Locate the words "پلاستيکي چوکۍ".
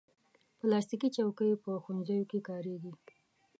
0.59-1.51